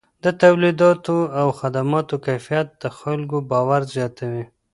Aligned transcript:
د 0.23 0.25
توليداتو 0.41 1.17
او 1.39 1.47
خدماتو 1.59 2.15
کیفیت 2.25 2.67
د 2.81 2.83
خلکو 2.99 3.37
باور 3.51 3.81
زیاتوي. 3.95 4.43